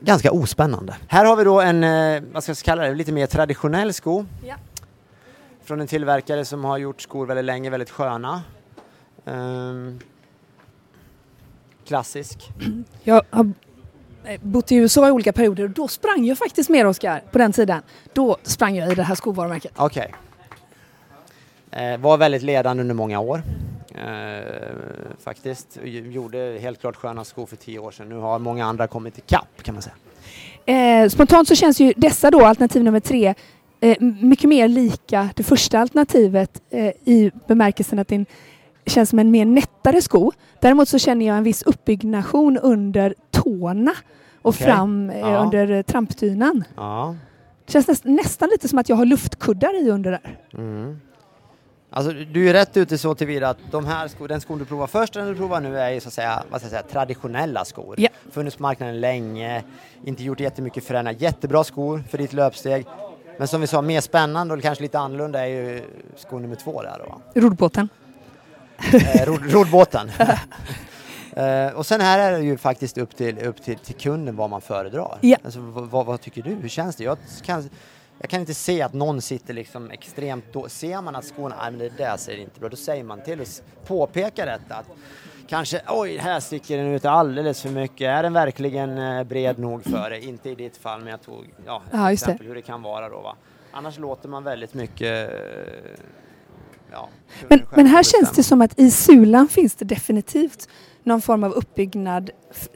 [0.00, 0.96] ganska ospännande.
[1.08, 4.24] Här har vi då en, eh, vad ska jag kalla det, lite mer traditionell sko.
[4.46, 4.54] Ja.
[5.64, 8.42] Från en tillverkare som har gjort skor väldigt länge, väldigt sköna.
[9.24, 9.98] Ehm,
[11.86, 12.50] klassisk.
[13.02, 13.52] Jag har
[14.40, 17.52] bott i USA i olika perioder och då sprang jag faktiskt mer Oskar på den
[17.52, 17.82] tiden.
[18.12, 19.72] Då sprang jag i det här skovarumärket.
[19.76, 20.14] Okej.
[21.70, 23.42] Eh, var väldigt ledande under många år.
[23.94, 24.04] Eh,
[25.24, 25.78] faktiskt.
[25.84, 28.08] Gjorde helt klart sköna skor för tio år sedan.
[28.08, 29.94] Nu har många andra kommit ikapp kan man säga.
[30.66, 33.34] Eh, spontant så känns ju dessa då, alternativ nummer tre,
[33.80, 38.24] eh, mycket mer lika det första alternativet eh, i bemärkelsen att det
[38.86, 40.32] känns som en mer nättare sko.
[40.60, 43.14] Däremot så känner jag en viss uppbyggnation under
[43.46, 43.92] tårna
[44.42, 44.66] och Okej.
[44.66, 45.36] fram eh, Ja.
[45.38, 46.64] under trampdynan.
[46.76, 47.16] Ja.
[47.66, 50.38] Det känns näst, nästan lite som att jag har luftkuddar i under där.
[50.54, 51.00] Mm.
[51.90, 54.86] Alltså, du är rätt ute så tillvida att de här skor, den skon du provar
[54.86, 56.82] först och den du provar nu är ju så att säga, vad ska jag säga
[56.92, 57.94] traditionella skor.
[57.98, 58.08] Ja.
[58.30, 59.62] Funnits på marknaden länge,
[60.04, 61.20] inte gjort jättemycket förändringar.
[61.22, 62.86] Jättebra skor för ditt löpsteg.
[63.38, 65.82] Men som vi sa, mer spännande och kanske lite annorlunda är ju
[66.16, 66.98] sko nummer två där
[67.34, 67.40] då.
[67.40, 67.88] Roddbåten.
[68.92, 69.68] eh, rod,
[71.36, 74.50] eh, och sen här är det ju faktiskt upp till, upp till, till kunden vad
[74.50, 75.18] man föredrar.
[75.20, 75.36] Ja.
[75.44, 76.50] Alltså, vad, vad, tycker du?
[76.50, 77.04] Hur känns det?
[77.04, 77.70] Jag kan,
[78.18, 80.68] jag kan inte se att någon sitter liksom extremt då.
[80.68, 83.40] Ser man att skorna, nej men det där ser inte bra, då säger man till
[83.40, 83.46] och
[83.86, 84.74] påpekar detta.
[84.74, 84.86] Att
[85.46, 88.06] kanske, oj, här sticker den ut alldeles för mycket.
[88.06, 90.20] Är den verkligen eh, bred nog för det?
[90.20, 92.12] Inte i ditt fall, men jag tog, ja, det.
[92.12, 93.36] exempel hur det kan vara då va.
[93.72, 95.36] Annars låter man väldigt mycket, eh,
[96.92, 97.08] ja.
[97.48, 100.68] Men, men här känns det som att i sulan finns det definitivt
[101.06, 102.30] någon form av uppbyggnad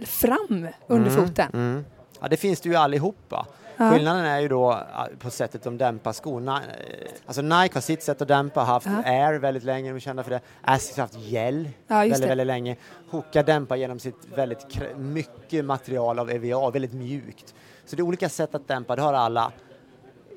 [0.07, 1.51] fram under Mm, foten.
[1.53, 1.85] Mm.
[2.21, 3.47] Ja, det finns det ju allihopa.
[3.77, 3.91] Ja.
[3.91, 4.81] Skillnaden är ju då
[5.19, 6.57] på sättet de dämpar skorna.
[6.63, 9.03] Eh, Alltså Nike har sitt sätt att dämpa, haft Ja.
[9.13, 10.41] Air väldigt länge, de är kända för det.
[10.63, 12.27] Asics har haft gel Ja, väldigt, det.
[12.27, 12.77] väldigt länge.
[13.11, 17.55] Hoka dämpar genom sitt väldigt mycket material av EVA, väldigt mjukt.
[17.87, 19.53] Så det är olika sätt att dämpa, det har alla.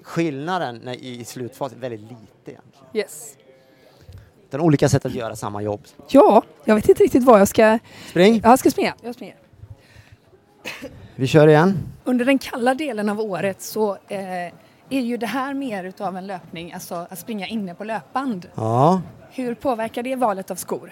[0.03, 2.17] Skillnaden i slutfasen är väldigt lite
[2.51, 2.87] egentligen.
[2.93, 3.37] Yes.
[4.53, 5.81] Är olika sätt att göra samma jobb.
[6.09, 7.79] Ja, jag vet inte riktigt vad jag ska...
[8.09, 8.95] Spring, Jag ska springa.
[9.01, 9.35] Jag springer.
[11.15, 11.77] vi kör igen.
[12.03, 14.19] Under den kalla delen av året så eh,
[14.89, 18.47] är ju det här mer utav en löpning, alltså att springa inne på löpband.
[18.55, 19.01] Ja.
[19.31, 20.91] Hur påverkar det valet av skor?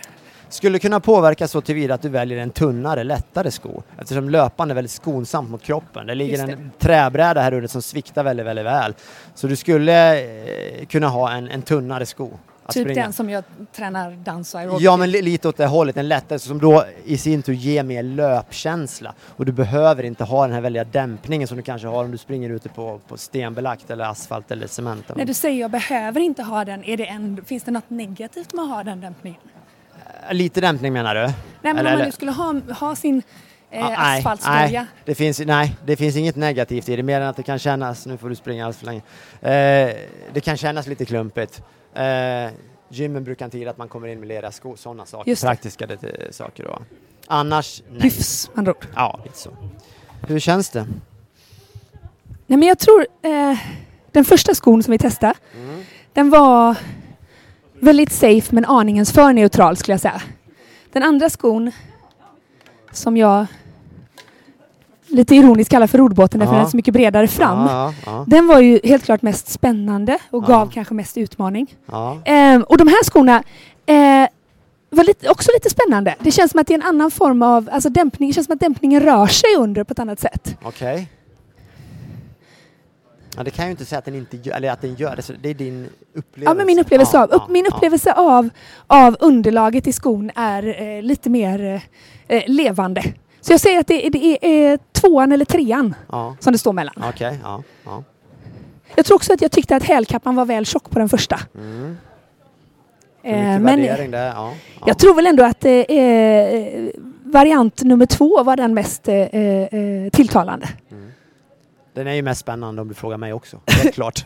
[0.54, 3.84] skulle kunna påverka så tillvida att du väljer en tunnare, lättare sko.
[3.98, 6.08] Eftersom löpande är väldigt skonsamt mot kroppen.
[6.08, 6.54] Det ligger det.
[6.54, 8.94] en träbräda här under som sviktar väldigt, väldigt väl.
[9.36, 12.30] Så du skulle eh, kunna ha en, en tunnare sko.
[12.74, 13.02] Typ springa.
[13.04, 13.44] den som jag
[13.76, 15.98] tränar dans och aerobic Ja, men li- lite åt det hållet.
[15.98, 19.14] En lättare som då i sin tur ger mer löpkänsla.
[19.28, 22.18] Och du behöver inte ha den här väldiga dämpningen som du kanske har om du
[22.18, 25.16] springer ute på, på stenbelagt eller asfalt eller cement.
[25.16, 28.54] När du säger jag behöver inte ha den, är det en, finns det något negativt
[28.54, 29.40] med att ha den dämpningen?
[29.44, 30.34] något.
[30.36, 31.22] Lite dämpning menar du?
[31.22, 33.22] Nej, men Eller- om man nu skulle ha, ha sin
[33.72, 37.36] eh, Ah, nej, det finns, nej, det finns inget negativt i det, mer än att
[37.38, 39.02] det kan kännas, nu får du springa alldeles för länge,
[39.42, 39.96] eh,
[40.34, 41.62] det kan kännas lite klumpigt.
[41.94, 42.52] Eh,
[42.90, 46.36] gymmen brukar inte gilla att man kommer in med lera skor, sådana saker, praktiska det,
[46.36, 46.80] saker då.
[47.28, 48.02] Annars, nej.
[48.02, 48.86] Hyfs, andra ord.
[48.96, 49.50] Ja, lite så.
[50.28, 50.88] Hur känns det?
[52.48, 53.58] Nej, men jag tror eh,
[54.12, 55.84] den första skon som vi testade, Mm.
[56.14, 56.76] den var
[57.80, 60.22] väldigt safe men aningens för neutral skulle jag säga.
[60.92, 61.72] Den andra skon
[62.92, 63.46] som jag
[65.12, 66.58] lite ironiskt kallar för rodbåten därför Ja.
[66.58, 67.58] den är så mycket bredare fram.
[67.68, 71.76] Ja, ja, Den var ju helt klart mest spännande och gav kanske mest utmaning.
[72.26, 73.44] Ehm, och de här skorna
[73.86, 74.28] eh,
[74.90, 76.16] var lite, också lite spännande.
[76.20, 78.30] Det känns som att det är en annan form av alltså dämpning.
[78.30, 80.56] Det känns som att dämpningen rör sig under på ett annat sätt.
[80.64, 81.08] Okej.
[83.38, 85.16] Ja, det kan jag ju inte säga att den inte gör, eller att den gör
[85.16, 85.36] det.
[85.42, 86.50] Det är din upplevelse.
[86.52, 88.50] Ja, men min upplevelse, av, upp, min upplevelse av,
[88.88, 91.82] av underlaget i skon är eh, lite mer
[92.28, 93.04] eh, levande.
[93.42, 96.60] Så jag säger att det, är- det är eh, tvåan eller trean Ja, som det
[96.60, 96.96] står mellan.
[97.10, 97.40] okej.
[97.44, 98.04] ja, ja.
[98.96, 101.40] Jag tror också att jag tyckte att hälkappan var väl tjock på den första.
[101.56, 101.98] Mm.
[103.24, 103.84] Eh, men.
[103.84, 104.54] Ja, ja.
[104.86, 106.90] jag tror väl ändå att eh, eh,
[107.24, 110.70] variant nummer två var den mest eh, eh, tilltalande.
[110.92, 111.12] Mm.
[111.94, 113.60] Den är ju mest spännande om du frågar mig också.
[113.68, 114.26] Helt klart.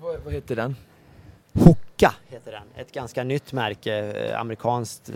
[0.00, 0.76] Vad, vad heter den?
[1.54, 2.62] Hoka heter den.
[2.82, 5.14] Ett ganska nytt märke, eh, amerikanskt eh,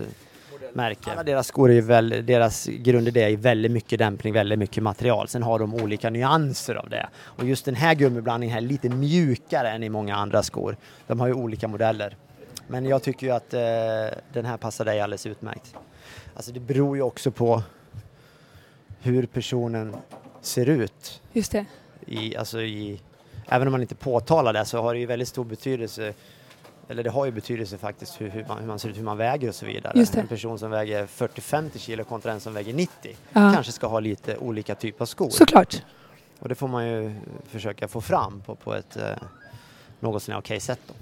[0.75, 1.11] märke.
[1.11, 5.29] Alla deras skor är ju väl, deras grundidé är väldigt mycket dämpning, väldigt mycket material.
[5.29, 7.09] Sen har de olika nyanser av det.
[7.17, 10.77] Och just den här gummiblandningen här är lite mjukare än i många andra skor.
[11.07, 12.17] De har ju olika modeller.
[12.67, 13.61] Men jag tycker ju att eh,
[14.33, 15.75] den här passar dig alldeles utmärkt.
[16.37, 17.63] Alltså det beror ju också på
[19.01, 19.97] hur personen
[20.41, 21.65] ser ut Just det.
[22.07, 23.01] i, alltså i,
[23.49, 26.15] även om man inte påtalar det så har det ju väldigt stor betydelse
[26.89, 29.17] eller det har ju betydelse faktiskt hur, hur, man, hur man ser ut, hur man
[29.17, 30.07] väger och så vidare.
[30.17, 33.53] En person som väger 40-50 kilo kontra en som väger 90 Ja.
[33.55, 35.31] kanske ska ha lite olika typ av skor.
[35.31, 35.83] Såklart.
[36.39, 37.15] Och det får man ju
[37.51, 39.03] försöka få fram på, på ett eh,
[40.01, 40.81] något sånär okej sätt.
[40.87, 40.95] Då.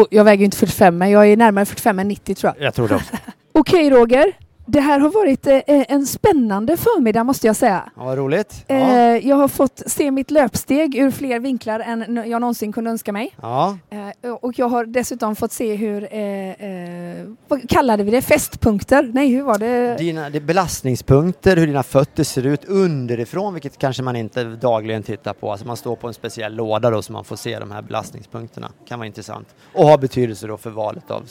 [0.00, 2.66] Och jag väger ju inte 45 men jag är närmare 45 än 90 tror jag.
[2.66, 3.16] Jag tror det också.
[3.52, 4.32] Okej Roger,
[4.66, 7.90] det här har varit eh, en spännande förmiddag måste jag säga.
[7.96, 8.64] Ja, vad roligt.
[8.68, 9.16] Eh, Ja.
[9.16, 13.34] jag har fått se mitt löpsteg ur fler vinklar än jag någonsin kunde önska mig.
[13.42, 13.78] ja.
[13.90, 19.10] Eh, och jag har dessutom fått se hur, eh, eh, vad kallade vi det, fästpunkter?
[19.14, 19.96] Nej, hur var det?
[19.98, 25.32] Dina det belastningspunkter, hur dina fötter ser ut underifrån, vilket kanske man inte dagligen tittar
[25.32, 25.52] på.
[25.52, 28.70] Alltså man står på en speciell låda då så man får se de här belastningspunkterna.
[28.88, 29.48] kan vara intressant.
[29.74, 31.22] Och ha betydelse då för valet av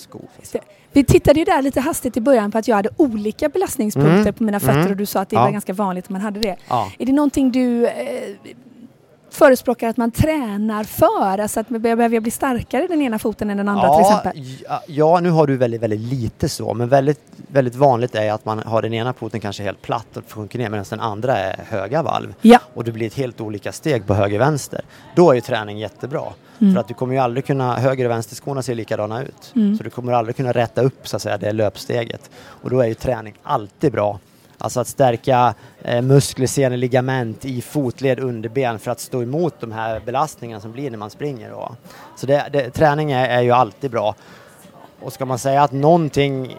[0.51, 0.59] det.
[0.93, 4.33] Vi tittade ju där lite hastigt i början på att jag hade olika belastningspunkter Mm.
[4.33, 4.91] på mina fötter Mm.
[4.91, 5.41] och du sa att det Ja.
[5.43, 6.55] var ganska vanligt att man hade det.
[6.69, 6.91] Ja.
[6.99, 7.93] Är det någonting du eh,
[9.31, 11.37] förespråkar att man tränar för?
[11.37, 14.05] Alltså att man behöver jag bli starkare i den ena foten än den andra till
[14.05, 14.31] exempel?
[14.67, 18.45] Ja, ja, nu har du väldigt, väldigt lite så, men väldigt, väldigt vanligt är att
[18.45, 21.59] man har den ena foten kanske helt platt och sjunker ner medan den andra är
[21.69, 22.33] höga valv.
[22.41, 22.59] Ja.
[22.73, 24.81] Och det blir ett helt olika steg på höger vänster.
[25.15, 26.23] Då är ju träning jättebra.
[26.59, 26.73] Mm.
[26.73, 29.51] För att du kommer ju aldrig kunna, höger och vänsterskorna ser likadana ut.
[29.55, 29.77] Mm.
[29.77, 32.29] Så du kommer aldrig kunna rätta upp så att säga det löpsteget.
[32.45, 34.19] Och då är ju träning alltid bra.
[34.63, 39.71] Alltså att stärka eh, muskler, senor, ligament i fotled, underben för att stå emot de
[39.71, 41.49] här belastningarna som blir när man springer.
[41.49, 41.75] Då.
[42.15, 44.15] Så det, det, träning är, är ju alltid bra.
[45.01, 46.55] Och ska man säga att någonting,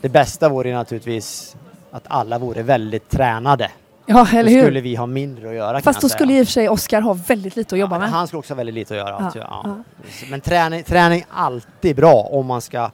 [0.00, 1.56] det bästa vore naturligtvis
[1.90, 3.70] att alla vore väldigt tränade.
[4.06, 4.62] Ja, Då eller hur?
[4.62, 7.12] skulle vi ha mindre att göra Fast då skulle i och för sig Oskar ha
[7.12, 8.10] väldigt lite att jobba Ja, med.
[8.10, 9.10] Han skulle också ha väldigt lite att göra.
[9.10, 9.76] Ja, alltså, ja.
[10.30, 12.90] Men träning, träning är alltid bra om man ska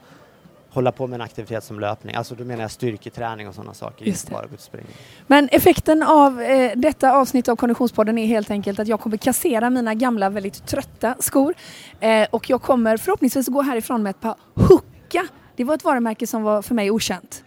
[0.77, 2.15] hålla på med en aktivitet som löpning.
[2.15, 4.05] Alltså då menar jag styrketräning och sådana saker.
[4.07, 4.85] Inte bara ut springa.
[5.27, 9.69] Men effekten av eh, detta avsnitt av Konditionspodden är helt enkelt att jag kommer kassera
[9.69, 11.53] mina gamla väldigt trötta skor.
[11.99, 15.27] Eh, och jag kommer förhoppningsvis gå härifrån med ett par Hucka.
[15.55, 17.43] Det var ett varumärke som var för mig okänt.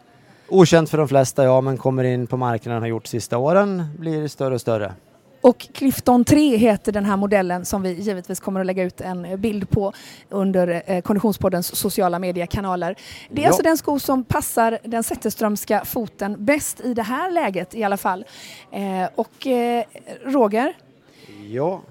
[0.48, 4.28] Okänt för de flesta, ja, men kommer in på marknaden har gjort sista åren, blir
[4.28, 4.92] större och större.
[5.40, 9.40] Och Clifton 3 heter den här modellen som vi givetvis kommer att lägga ut en
[9.40, 9.92] bild på
[10.28, 12.94] under eh, Konditionspoddens sociala mediekanaler.
[13.30, 13.48] Det är Ja.
[13.48, 17.96] alltså den sko som passar den Zetterströmska foten bäst i det här läget i alla
[17.96, 18.24] fall.
[18.72, 19.84] Eh, och eh,
[20.24, 20.72] Roger,
[21.50, 21.82] Ja,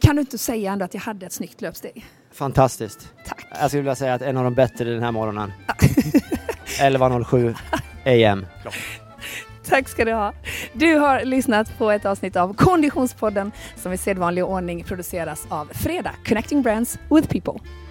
[0.00, 2.04] kan du inte säga ändå att jag hade ett snyggt löpsteg?
[2.32, 3.12] fantastiskt.
[3.26, 3.46] Tack.
[3.60, 5.52] Jag skulle vilja säga att en av de bättre den här morgonen.
[6.80, 7.54] 11.07
[8.04, 8.46] AM.
[9.68, 10.32] Tack ska du ha.
[10.72, 16.14] Du har lyssnat på ett avsnitt av Konditionspodden som i sedvanlig ordning produceras av Fredag,
[16.28, 17.83] Connecting Brands with People.